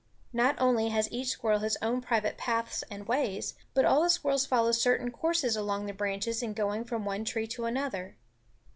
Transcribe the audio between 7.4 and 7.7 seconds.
to